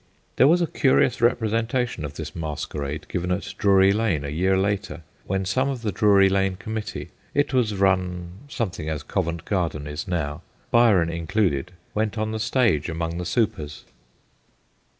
[0.37, 5.03] There was a curious representation of this masquerade given at Drury Lane a year later,
[5.27, 9.85] when some of the Drury Lane Com mittee it was run something as Covent Garden
[9.85, 10.41] is now
[10.71, 13.85] Byron included, went on the stage among the supers.